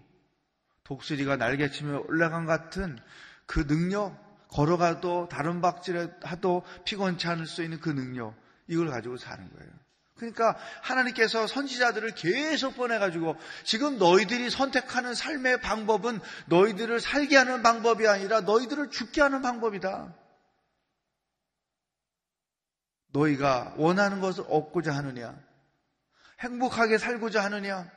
독수리가 0.85 1.37
날개치며 1.37 2.05
올라간 2.09 2.47
같은 2.47 2.99
그 3.47 3.67
능력 3.67 4.17
걸어가도 4.49 5.29
다른 5.31 5.61
박질을 5.61 6.15
하도 6.23 6.63
피곤치 6.85 7.27
않을 7.27 7.47
수 7.47 7.63
있는 7.63 7.81
그 7.81 7.89
능력 7.89 8.35
이걸 8.67 8.89
가지고 8.89 9.17
사는 9.17 9.49
거예요. 9.51 9.71
그러니까 10.17 10.57
하나님께서 10.83 11.47
선지자들을 11.47 12.15
계속 12.15 12.77
보내가지고 12.77 13.37
지금 13.65 13.99
너희들이 13.99 14.51
선택하는 14.51 15.15
삶의 15.15 15.61
방법은 15.61 16.21
너희들을 16.47 17.01
살게 17.01 17.37
하는 17.37 17.63
방법이 17.63 18.07
아니라 18.07 18.43
너희들을 18.43 18.91
죽게 18.91 19.21
하는 19.21 19.43
방법이다. 19.43 20.15
너희가 23.09 23.75
원하는 23.77 24.21
것을 24.21 24.45
얻고자 24.49 24.95
하느냐? 24.95 25.39
행복하게 26.41 26.99
살고자 26.99 27.43
하느냐? 27.45 27.91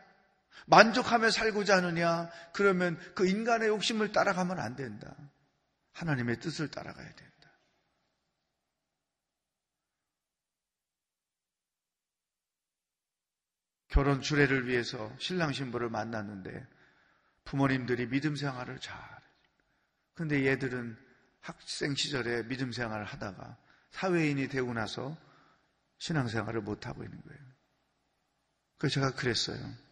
만족하며 0.67 1.31
살고자 1.31 1.77
하느냐? 1.77 2.29
그러면 2.53 2.97
그 3.13 3.27
인간의 3.27 3.69
욕심을 3.69 4.11
따라가면 4.11 4.59
안 4.59 4.75
된다. 4.75 5.15
하나님의 5.93 6.39
뜻을 6.39 6.69
따라가야 6.69 7.13
된다. 7.13 7.35
결혼 13.89 14.21
주례를 14.21 14.67
위해서 14.67 15.15
신랑 15.19 15.53
신부를 15.53 15.89
만났는데 15.89 16.67
부모님들이 17.45 18.07
믿음 18.07 18.35
생활을 18.35 18.79
잘. 18.79 18.99
근데 20.15 20.45
얘들은 20.45 20.97
학생 21.39 21.95
시절에 21.95 22.43
믿음 22.47 22.71
생활을 22.71 23.05
하다가 23.05 23.57
사회인이 23.91 24.49
되고 24.49 24.73
나서 24.73 25.15
신앙생활을 25.99 26.61
못하고 26.61 27.03
있는 27.03 27.21
거예요. 27.21 27.41
그래서 28.77 28.95
제가 28.95 29.11
그랬어요. 29.13 29.84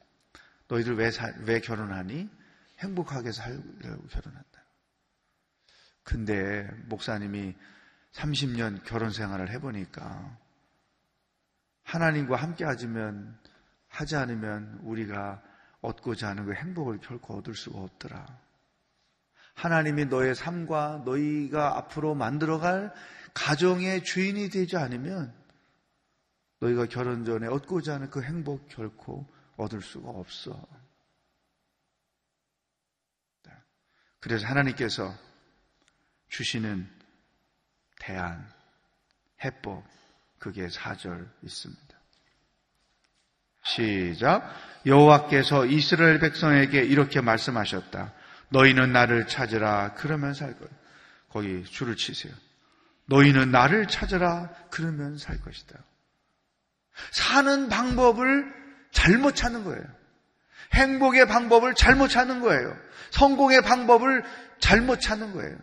너희들 0.67 0.95
왜, 0.95 1.11
사, 1.11 1.33
왜 1.41 1.59
결혼하니? 1.59 2.29
행복하게 2.79 3.31
살려고 3.31 4.07
결혼한다. 4.07 4.63
근데 6.03 6.69
목사님이 6.85 7.55
30년 8.13 8.83
결혼 8.83 9.11
생활을 9.11 9.49
해보니까 9.51 10.37
하나님과 11.83 12.35
함께 12.35 12.65
하지면 12.65 13.37
하지 13.87 14.15
않으면 14.15 14.79
우리가 14.83 15.41
얻고자 15.81 16.29
하는 16.29 16.45
그 16.45 16.53
행복을 16.53 16.99
결코 16.99 17.37
얻을 17.37 17.55
수가 17.55 17.79
없더라. 17.79 18.25
하나님이 19.55 20.05
너의 20.05 20.33
삶과 20.35 21.03
너희가 21.05 21.77
앞으로 21.77 22.15
만들어갈 22.15 22.93
가정의 23.33 24.03
주인이 24.03 24.49
되지 24.49 24.77
않으면 24.77 25.33
너희가 26.59 26.85
결혼 26.85 27.25
전에 27.25 27.47
얻고자 27.47 27.95
하는 27.95 28.09
그 28.09 28.23
행복 28.23 28.67
결코 28.69 29.27
얻을 29.57 29.81
수가 29.81 30.09
없어. 30.09 30.65
그래서 34.19 34.47
하나님께서 34.47 35.13
주시는 36.29 36.89
대안, 37.99 38.49
해법, 39.43 39.83
그게 40.39 40.69
사절 40.69 41.29
있습니다. 41.41 41.97
시작. 43.65 44.49
여호와께서 44.85 45.65
이스라엘 45.65 46.19
백성에게 46.19 46.83
이렇게 46.83 47.19
말씀하셨다. 47.21 48.13
너희는 48.49 48.93
나를 48.93 49.27
찾으라. 49.27 49.93
그러면 49.95 50.33
살 50.33 50.57
거야. 50.57 50.69
거기 51.29 51.63
줄을 51.65 51.95
치세요. 51.97 52.33
너희는 53.07 53.51
나를 53.51 53.87
찾으라. 53.87 54.53
그러면 54.69 55.17
살 55.17 55.41
것이다. 55.41 55.79
사는 57.11 57.67
방법을 57.67 58.62
잘못 58.93 59.35
찾는 59.35 59.65
거예요. 59.65 59.83
행복의 60.73 61.27
방법을 61.27 61.73
잘못 61.75 62.07
찾는 62.07 62.39
거예요. 62.39 62.75
성공의 63.11 63.61
방법을 63.61 64.23
잘못 64.59 65.01
찾는 65.01 65.33
거예요. 65.33 65.57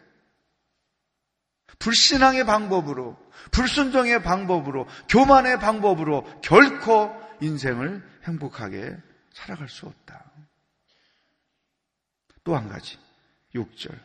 불신앙의 1.79 2.45
방법으로, 2.45 3.17
불순종의 3.53 4.23
방법으로, 4.23 4.87
교만의 5.09 5.59
방법으로 5.59 6.25
결코 6.43 7.11
인생을 7.41 8.07
행복하게 8.25 8.95
살아갈 9.33 9.69
수 9.71 9.87
없다. 9.87 10.31
또 12.45 12.55
한 12.55 12.69
가지. 12.69 12.99
6절. 13.55 13.99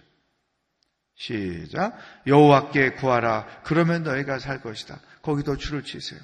시작. 1.15 1.97
여호와께 2.27 2.93
구하라. 2.93 3.61
그러면 3.63 4.03
너희가 4.03 4.39
살 4.39 4.61
것이다. 4.61 4.99
거기도 5.21 5.57
줄을 5.57 5.83
치세요. 5.83 6.19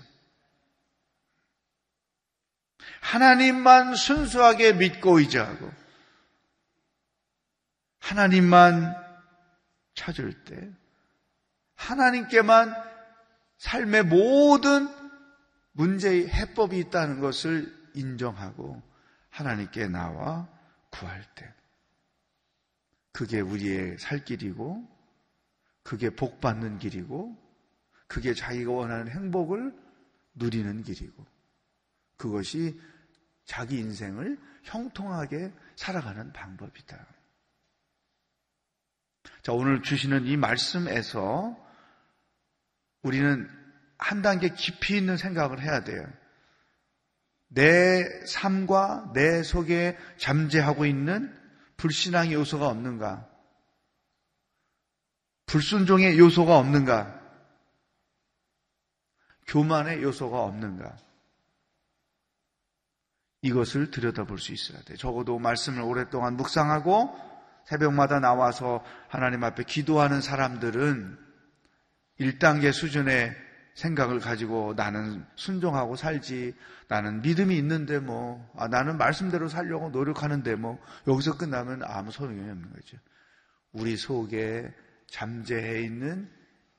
하나님만 3.01 3.95
순수하게 3.95 4.73
믿고 4.73 5.19
의지하고 5.19 5.71
하나님만 7.99 8.95
찾을 9.93 10.43
때 10.43 10.71
하나님께만 11.75 12.75
삶의 13.57 14.03
모든 14.03 14.89
문제의 15.73 16.27
해법이 16.27 16.77
있다는 16.79 17.19
것을 17.19 17.73
인정하고 17.93 18.81
하나님께 19.29 19.87
나와 19.87 20.47
구할 20.89 21.23
때 21.35 21.53
그게 23.11 23.39
우리의 23.39 23.97
살 23.97 24.23
길이고 24.23 24.87
그게 25.83 26.09
복 26.09 26.41
받는 26.41 26.79
길이고 26.79 27.37
그게 28.07 28.33
자기가 28.33 28.71
원하는 28.71 29.09
행복을 29.09 29.73
누리는 30.35 30.83
길이고 30.83 31.25
그것이 32.21 32.79
자기 33.45 33.79
인생을 33.79 34.37
형통하게 34.63 35.51
살아가는 35.75 36.31
방법이다. 36.31 37.03
자, 39.41 39.53
오늘 39.53 39.81
주시는 39.81 40.27
이 40.27 40.37
말씀에서 40.37 41.57
우리는 43.01 43.49
한 43.97 44.21
단계 44.21 44.49
깊이 44.49 44.95
있는 44.97 45.17
생각을 45.17 45.63
해야 45.63 45.83
돼요. 45.83 46.07
내 47.47 48.03
삶과 48.27 49.13
내 49.15 49.41
속에 49.41 49.97
잠재하고 50.17 50.85
있는 50.85 51.35
불신앙의 51.77 52.33
요소가 52.33 52.67
없는가? 52.67 53.27
불순종의 55.47 56.19
요소가 56.19 56.59
없는가? 56.59 57.19
교만의 59.47 60.03
요소가 60.03 60.43
없는가? 60.43 60.95
이것을 63.41 63.91
들여다볼 63.91 64.39
수 64.39 64.53
있어야 64.53 64.79
돼. 64.81 64.95
적어도 64.95 65.39
말씀을 65.39 65.81
오랫동안 65.81 66.37
묵상하고 66.37 67.15
새벽마다 67.65 68.19
나와서 68.19 68.83
하나님 69.07 69.43
앞에 69.43 69.63
기도하는 69.63 70.21
사람들은 70.21 71.17
1단계 72.19 72.71
수준의 72.71 73.35
생각을 73.73 74.19
가지고 74.19 74.73
나는 74.75 75.25
순종하고 75.35 75.95
살지, 75.95 76.53
나는 76.87 77.21
믿음이 77.21 77.55
있는데 77.57 77.99
뭐, 77.99 78.47
아, 78.55 78.67
나는 78.67 78.97
말씀대로 78.97 79.47
살려고 79.47 79.89
노력하는데 79.89 80.55
뭐, 80.55 80.79
여기서 81.07 81.37
끝나면 81.37 81.81
아무 81.83 82.11
소용이 82.11 82.39
없는 82.39 82.73
거죠. 82.73 82.97
우리 83.71 83.95
속에 83.95 84.71
잠재해 85.07 85.81
있는 85.81 86.29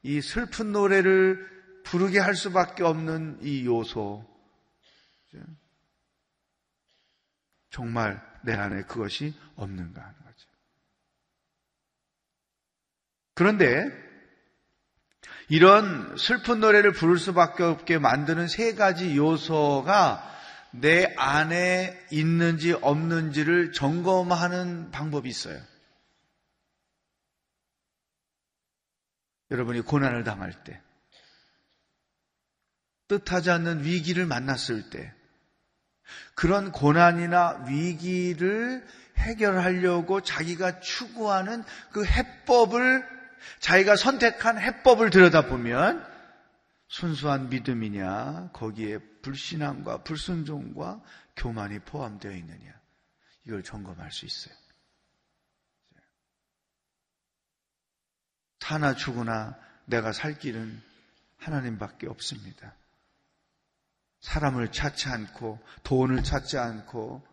이 0.02 0.20
슬픈 0.20 0.72
노래를 0.72 1.48
부르게 1.84 2.18
할 2.18 2.34
수밖에 2.34 2.84
없는 2.84 3.38
이 3.42 3.64
요소. 3.66 4.30
정말 7.72 8.22
내 8.42 8.52
안에 8.52 8.82
그것이 8.82 9.34
없는가 9.56 10.00
하는 10.00 10.14
거죠. 10.14 10.48
그런데 13.34 13.86
이런 15.48 16.16
슬픈 16.16 16.60
노래를 16.60 16.92
부를 16.92 17.18
수밖에 17.18 17.62
없게 17.62 17.98
만드는 17.98 18.46
세 18.46 18.74
가지 18.74 19.16
요소가 19.16 20.30
내 20.70 21.14
안에 21.16 22.06
있는지 22.10 22.72
없는지를 22.72 23.72
점검하는 23.72 24.90
방법이 24.90 25.28
있어요. 25.28 25.60
여러분이 29.50 29.82
고난을 29.82 30.24
당할 30.24 30.64
때, 30.64 30.80
뜻하지 33.08 33.50
않는 33.50 33.84
위기를 33.84 34.26
만났을 34.26 34.88
때 34.88 35.14
그런 36.34 36.72
고난이나 36.72 37.64
위기를 37.68 38.86
해결하려고 39.18 40.20
자기가 40.20 40.80
추구하는 40.80 41.64
그 41.90 42.04
해법을 42.04 43.06
자기가 43.60 43.96
선택한 43.96 44.58
해법을 44.58 45.10
들여다보면 45.10 46.06
순수한 46.88 47.48
믿음이냐 47.48 48.50
거기에 48.52 48.98
불신앙과 49.22 50.02
불순종과 50.02 51.00
교만이 51.36 51.78
포함되어 51.80 52.32
있느냐 52.32 52.72
이걸 53.46 53.62
점검할 53.62 54.10
수 54.12 54.26
있어요. 54.26 54.54
사나 58.72 58.94
죽으나 58.94 59.58
내가 59.84 60.12
살 60.12 60.38
길은 60.38 60.82
하나님밖에 61.36 62.08
없습니다. 62.08 62.74
사람을 64.22 64.72
찾지 64.72 65.08
않고 65.08 65.58
돈을 65.82 66.22
찾지 66.22 66.56
않고 66.58 67.26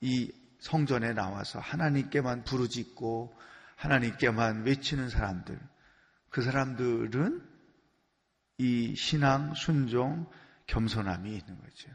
이 0.00 0.32
성전에 0.60 1.12
나와서 1.12 1.58
하나님께만 1.58 2.44
부르짖고 2.44 3.36
하나님께만 3.76 4.64
외치는 4.64 5.10
사람들 5.10 5.58
그 6.30 6.42
사람들은 6.42 7.46
이 8.58 8.94
신앙 8.96 9.54
순종 9.54 10.30
겸손함이 10.66 11.30
있는 11.30 11.60
거죠. 11.60 11.90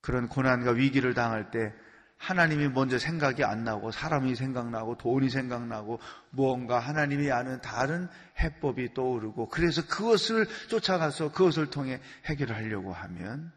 그런 0.00 0.28
고난과 0.28 0.72
위기를 0.72 1.14
당할 1.14 1.50
때 1.50 1.72
하나님이 2.24 2.68
먼저 2.68 2.98
생각이 2.98 3.44
안 3.44 3.64
나고 3.64 3.90
사람이 3.90 4.34
생각나고 4.34 4.96
돈이 4.96 5.28
생각나고 5.28 6.00
무언가 6.30 6.78
하나님이 6.78 7.30
아는 7.30 7.60
다른 7.60 8.08
해법이 8.40 8.94
떠오르고 8.94 9.50
그래서 9.50 9.86
그것을 9.86 10.46
쫓아가서 10.68 11.32
그것을 11.32 11.68
통해 11.68 12.00
해결을 12.24 12.56
하려고 12.56 12.94
하면 12.94 13.52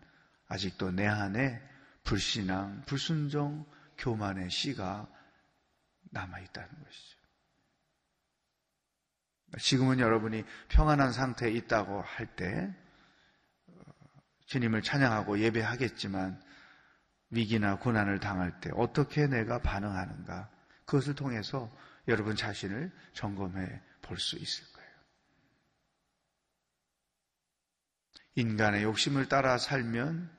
아직도 0.49 0.91
내 0.91 1.07
안에 1.07 1.61
불신앙, 2.03 2.83
불순종, 2.85 3.65
교만의 3.99 4.49
씨가 4.49 5.07
남아 6.11 6.39
있다는 6.39 6.69
것이죠. 6.69 7.17
지금은 9.59 9.99
여러분이 9.99 10.43
평안한 10.67 11.13
상태에 11.13 11.51
있다고 11.51 12.01
할 12.01 12.27
때, 12.35 12.73
어, 13.67 13.81
주님을 14.45 14.81
찬양하고 14.81 15.39
예배하겠지만, 15.39 16.41
위기나 17.29 17.77
고난을 17.77 18.19
당할 18.19 18.59
때 18.59 18.69
어떻게 18.73 19.27
내가 19.27 19.59
반응하는가 19.59 20.49
그것을 20.85 21.15
통해서 21.15 21.71
여러분 22.07 22.35
자신을 22.35 22.91
점검해 23.13 23.81
볼 24.01 24.17
수 24.17 24.37
있을 24.37 24.63
거예요. 24.71 24.89
인간의 28.35 28.83
욕심을 28.83 29.27
따라 29.27 29.57
살면 29.57 30.31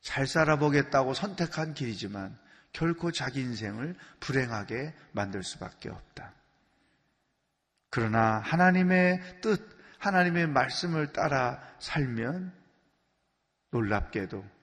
잘 0.00 0.26
살아보겠다고 0.26 1.14
선택한 1.14 1.74
길이지만 1.74 2.38
결코 2.72 3.12
자기 3.12 3.40
인생을 3.40 3.96
불행하게 4.20 4.94
만들 5.12 5.44
수밖에 5.44 5.90
없다. 5.90 6.34
그러나 7.90 8.40
하나님의 8.40 9.40
뜻, 9.40 9.62
하나님의 9.98 10.48
말씀을 10.48 11.12
따라 11.12 11.62
살면 11.78 12.52
놀랍게도 13.70 14.53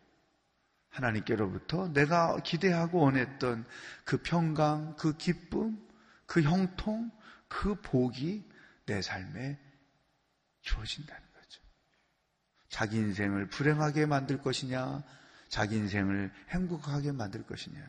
하나님께로부터 0.92 1.88
내가 1.94 2.38
기대하고 2.44 3.00
원했던 3.00 3.66
그 4.04 4.18
평강, 4.18 4.96
그 4.96 5.16
기쁨, 5.18 5.78
그 6.26 6.42
형통, 6.42 7.12
그 7.48 7.76
복이 7.82 8.50
내 8.86 9.02
삶에 9.02 9.60
주어진다는 10.62 11.22
거죠. 11.34 11.62
자기 12.70 12.98
인생을 12.98 13.48
불행하게 13.50 14.06
만들 14.06 14.42
것이냐, 14.42 15.04
자기 15.50 15.76
인생을 15.76 16.32
행복하게 16.50 17.12
만들 17.12 17.46
것이냐, 17.46 17.82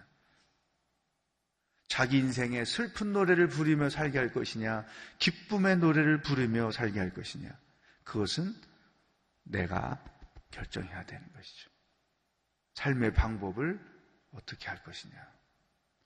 자기 1.88 2.19
인생에 2.19 2.65
슬픈 2.65 3.12
노래를 3.12 3.49
부르며 3.49 3.91
살게 3.91 4.19
할 4.19 4.33
것이냐, 4.33 4.87
기쁨의 5.19 5.77
노래를 5.79 6.23
부르며 6.23 6.71
살게 6.71 6.99
할 6.99 7.12
것이냐, 7.12 7.51
그것은 8.05 8.55
내가 9.45 10.03
결정해야 10.51 11.05
되는 11.05 11.33
것이죠. 11.33 11.72
삶의 12.75 13.15
방법을 13.15 13.79
어떻게 14.33 14.69
할 14.69 14.83
것이냐. 14.83 15.15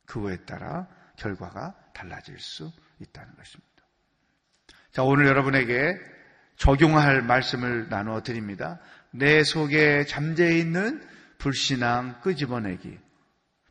그거에 0.06 0.36
따라 0.44 0.88
결과가 1.16 1.74
달라질 1.92 2.38
수 2.38 2.72
있다는 3.00 3.34
것입니다. 3.36 3.66
자, 4.92 5.02
오늘 5.02 5.26
여러분에게 5.26 5.98
적용할 6.56 7.22
말씀을 7.22 7.88
나누어 7.88 8.22
드립니다. 8.22 8.80
내 9.10 9.44
속에 9.44 10.04
잠재 10.06 10.56
있는 10.58 11.06
불신앙 11.38 12.20
끄집어내기, 12.22 12.98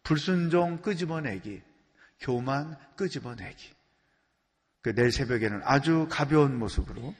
불순종 0.04 0.82
끄집어내기, 0.82 1.62
교만 2.20 2.78
끄집어내기. 2.96 3.74
그 4.82 4.94
내일 4.94 5.12
새벽에는 5.12 5.62
아주 5.64 6.08
가벼운 6.12 6.58
모습으로 6.60 7.16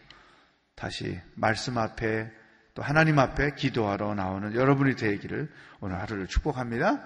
다시 0.76 1.20
말씀 1.34 1.78
앞에 1.80 2.32
또 2.76 2.84
하나님 2.84 3.20
앞에 3.20 3.56
기도하러 3.56 4.14
나오는 4.16 4.54
여러분이 4.54 4.98
되기를 4.98 5.50
오늘 5.80 5.98
하루를 6.00 6.28
축복합니다. 6.28 7.02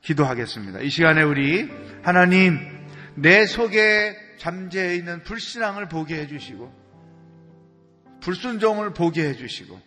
기도하겠습니다. 0.00 0.80
이 0.80 0.90
시간에 0.90 1.22
우리 1.22 1.70
하나님 2.02 2.58
내 3.14 3.46
속에 3.46 4.16
잠재해 4.38 4.96
있는 4.96 5.22
불신앙을 5.22 5.88
보게 5.88 6.16
해주시고 6.22 6.82
불순종을 8.20 8.94
보게 8.94 9.28
해주시고 9.28 9.80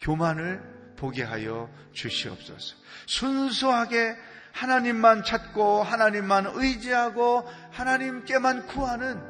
교만을 0.00 0.60
보게 0.96 1.22
하여 1.22 1.70
주시옵소서. 1.92 2.74
순수하게 3.06 4.16
하나님만 4.50 5.22
찾고 5.22 5.84
하나님만 5.84 6.54
의지하고 6.54 7.48
하나님께만 7.70 8.66
구하는 8.66 9.20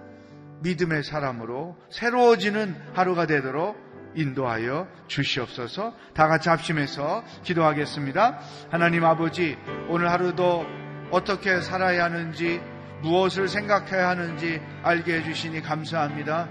믿음의 0.63 1.05
사람으로 1.05 1.77
새로워지는 1.91 2.75
하루가 2.95 3.27
되도록 3.27 3.92
인도하여 4.15 4.89
주시옵소서 5.07 5.95
다 6.15 6.29
같이 6.29 6.49
합심해서 6.49 7.25
기도하겠습니다. 7.45 8.39
하나님 8.71 9.05
아버지, 9.05 9.57
오늘 9.89 10.11
하루도 10.11 10.67
어떻게 11.11 11.61
살아야 11.61 12.05
하는지, 12.05 12.61
무엇을 13.03 13.49
생각해야 13.49 14.09
하는지 14.09 14.61
알게 14.83 15.17
해주시니 15.17 15.63
감사합니다. 15.63 16.49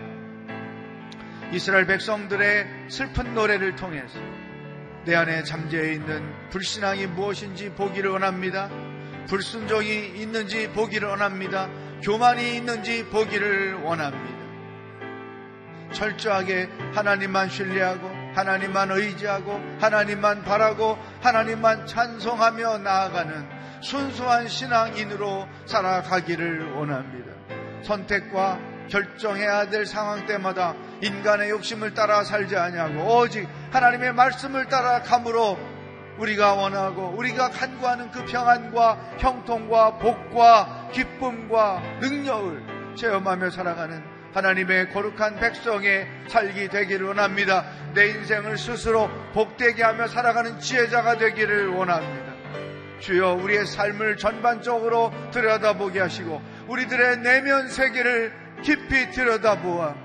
이스라엘 1.53 1.85
백성들의 1.85 2.87
슬픈 2.89 3.33
노래를 3.33 3.75
통해서 3.75 4.19
내 5.05 5.15
안에 5.15 5.43
잠재해 5.43 5.93
있는 5.93 6.49
불신앙이 6.49 7.07
무엇인지 7.07 7.71
보기를 7.71 8.11
원합니다. 8.11 8.69
불순종이 9.27 10.13
있는지 10.15 10.69
보기를 10.69 11.07
원합니다. 11.07 11.69
교만이 12.03 12.55
있는지 12.55 13.05
보기를 13.05 13.75
원합니다. 13.75 14.40
철저하게 15.91 16.69
하나님만 16.93 17.49
신뢰하고 17.49 18.09
하나님만 18.35 18.91
의지하고 18.91 19.59
하나님만 19.79 20.43
바라고 20.43 20.97
하나님만 21.21 21.87
찬송하며 21.87 22.79
나아가는 22.79 23.61
순수한 23.81 24.47
신앙인으로 24.47 25.47
살아가기를 25.65 26.73
원합니다. 26.73 27.31
선택과 27.83 28.59
결정해야 28.89 29.69
될 29.69 29.85
상황 29.85 30.25
때마다 30.25 30.75
인간의 31.01 31.49
욕심을 31.49 31.93
따라 31.93 32.23
살지 32.23 32.55
아니하고 32.55 33.17
오직 33.17 33.47
하나님의 33.71 34.13
말씀을 34.13 34.67
따라 34.67 35.01
감으로 35.01 35.57
우리가 36.17 36.53
원하고 36.53 37.13
우리가 37.17 37.49
간구하는 37.49 38.11
그 38.11 38.25
평안과 38.25 39.15
형통과 39.17 39.97
복과 39.97 40.89
기쁨과 40.91 41.81
능력을 42.01 42.95
체험하며 42.95 43.49
살아가는 43.49 44.10
하나님의 44.33 44.91
거룩한 44.91 45.39
백성의 45.39 46.07
살기 46.27 46.69
되기를 46.69 47.07
원합니다. 47.07 47.65
내 47.93 48.09
인생을 48.09 48.57
스스로 48.57 49.09
복되게 49.33 49.83
하며 49.83 50.07
살아가는 50.07 50.59
지혜자가 50.59 51.17
되기를 51.17 51.67
원합니다. 51.69 52.31
주여 52.99 53.33
우리의 53.33 53.65
삶을 53.65 54.17
전반적으로 54.17 55.11
들여다보게 55.31 55.99
하시고 55.99 56.41
우리들의 56.67 57.17
내면 57.19 57.67
세계를 57.67 58.31
깊이 58.61 59.09
들여다보아 59.11 59.95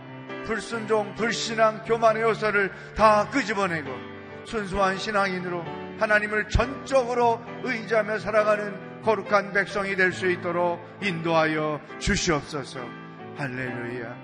불순종, 0.47 1.15
불신앙, 1.17 1.83
교만의 1.85 2.23
요소를 2.23 2.73
다 2.97 3.29
끄집어내고 3.31 3.91
순수한 4.45 4.97
신앙인으로 4.97 5.65
하나님을 5.99 6.49
전적으로 6.49 7.43
의지하며 7.65 8.19
살아가는 8.21 9.03
거룩한 9.03 9.53
백성이 9.53 9.95
될 9.97 10.13
수 10.13 10.31
있도록 10.31 10.81
인도하여 11.03 11.81
주시옵소서. 11.99 13.06
할렐루야. 13.37 14.17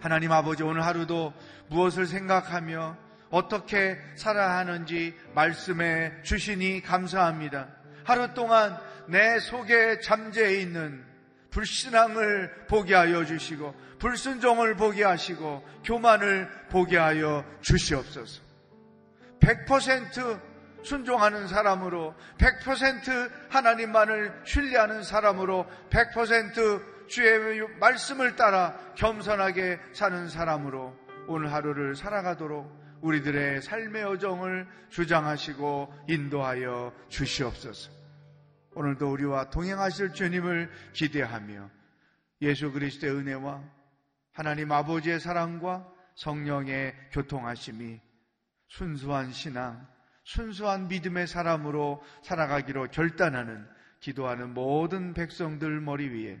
하나님 0.00 0.30
아버지 0.30 0.62
오늘 0.62 0.84
하루도 0.84 1.32
무엇을 1.68 2.06
생각하며 2.06 2.98
어떻게 3.30 3.98
살아야 4.14 4.58
하는지 4.58 5.18
말씀해 5.34 6.22
주시니 6.22 6.82
감사합니다. 6.82 7.68
하루 8.04 8.34
동안 8.34 8.78
내 9.08 9.38
속에 9.38 10.00
잠재해 10.00 10.60
있는 10.60 11.02
불신앙을 11.50 12.66
보게 12.68 12.94
하여 12.94 13.24
주시고 13.24 13.74
불순종을 14.00 14.76
보게 14.76 15.02
하시고 15.02 15.66
교만을 15.82 16.50
보게 16.68 16.98
하여 16.98 17.42
주시옵소서. 17.62 18.42
100% 19.40 20.40
순종하는 20.82 21.48
사람으로 21.48 22.14
100% 22.36 23.30
하나님만을 23.48 24.42
신뢰하는 24.44 25.02
사람으로 25.02 25.66
100% 25.88 26.93
주의 27.06 27.66
말씀을 27.78 28.36
따라 28.36 28.76
겸손하게 28.96 29.78
사는 29.92 30.28
사람으로 30.28 30.96
오늘 31.26 31.52
하루를 31.52 31.94
살아가도록 31.94 32.84
우리들의 33.00 33.62
삶의 33.62 34.02
여정을 34.02 34.66
주장하시고 34.88 35.92
인도하여 36.08 36.92
주시옵소서. 37.08 37.90
오늘도 38.74 39.12
우리와 39.12 39.50
동행하실 39.50 40.14
주님을 40.14 40.70
기대하며 40.92 41.70
예수 42.42 42.72
그리스도의 42.72 43.14
은혜와 43.14 43.62
하나님 44.32 44.72
아버지의 44.72 45.20
사랑과 45.20 45.86
성령의 46.16 46.94
교통하심이 47.12 48.00
순수한 48.68 49.30
신앙, 49.32 49.86
순수한 50.24 50.88
믿음의 50.88 51.26
사람으로 51.26 52.02
살아가기로 52.22 52.88
결단하는 52.90 53.68
기도하는 54.00 54.54
모든 54.54 55.14
백성들 55.14 55.80
머리 55.80 56.08
위에 56.08 56.40